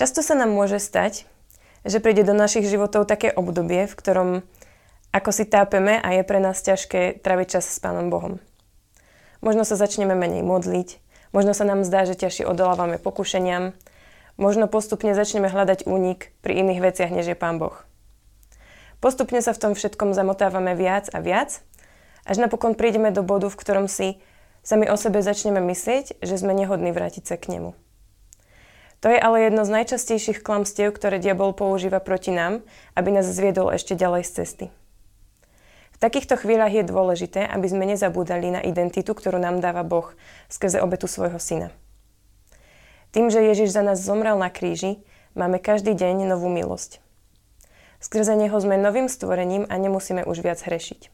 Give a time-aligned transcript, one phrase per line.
[0.00, 1.28] Často sa nám môže stať,
[1.84, 4.28] že príde do našich životov také obdobie, v ktorom
[5.12, 8.40] ako si tápeme a je pre nás ťažké traviť čas s Pánom Bohom.
[9.44, 11.04] Možno sa začneme menej modliť,
[11.36, 13.76] možno sa nám zdá, že ťažšie odolávame pokušeniam,
[14.40, 17.76] možno postupne začneme hľadať únik pri iných veciach, než je Pán Boh.
[19.04, 21.60] Postupne sa v tom všetkom zamotávame viac a viac,
[22.24, 24.16] až napokon prídeme do bodu, v ktorom si
[24.64, 27.76] sami o sebe začneme myslieť, že sme nehodní vrátiť sa k nemu.
[29.00, 32.60] To je ale jedno z najčastejších klamstiev, ktoré diabol používa proti nám,
[32.92, 34.66] aby nás zviedol ešte ďalej z cesty.
[35.96, 40.12] V takýchto chvíľach je dôležité, aby sme nezabúdali na identitu, ktorú nám dáva Boh
[40.52, 41.72] skrze obetu svojho syna.
[43.12, 45.00] Tým, že Ježiš za nás zomrel na kríži,
[45.32, 47.00] máme každý deň novú milosť.
[48.00, 51.12] Skrze Neho sme novým stvorením a nemusíme už viac hrešiť.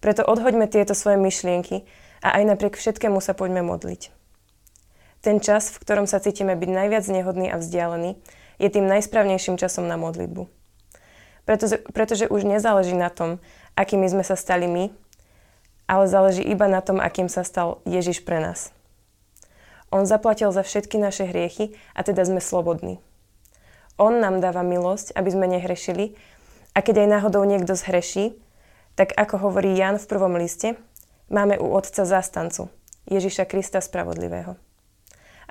[0.00, 1.84] Preto odhoďme tieto svoje myšlienky
[2.24, 4.21] a aj napriek všetkému sa poďme modliť.
[5.22, 8.18] Ten čas, v ktorom sa cítime byť najviac nehodný a vzdialený,
[8.58, 10.50] je tým najsprávnejším časom na modlitbu.
[11.46, 13.38] Pretože, pretože už nezáleží na tom,
[13.78, 14.90] akými sme sa stali my,
[15.86, 18.74] ale záleží iba na tom, akým sa stal Ježiš pre nás.
[19.94, 22.98] On zaplatil za všetky naše hriechy a teda sme slobodní.
[24.02, 26.18] On nám dáva milosť, aby sme nehrešili
[26.74, 28.34] a keď aj náhodou niekto zhreší,
[28.98, 30.74] tak ako hovorí Jan v prvom liste,
[31.30, 32.74] máme u Otca zastancu,
[33.06, 34.71] Ježiša Krista Spravodlivého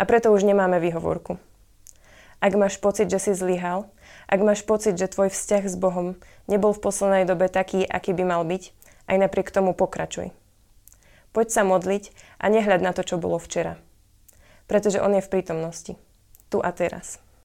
[0.02, 1.38] a preto už nemáme výhovorku.
[2.42, 3.86] Ak máš pocit, že si zlyhal,
[4.26, 6.18] ak máš pocit, že tvoj vzťah s Bohom
[6.50, 8.74] nebol v poslednej dobe taký, aký by mal byť,
[9.06, 10.34] aj napriek tomu pokračuj.
[11.38, 12.10] Poď sa modliť
[12.42, 13.78] a nehľad na to, čo bolo včera.
[14.66, 15.94] Pretože On je v prítomnosti.
[16.50, 17.22] Tu a teraz.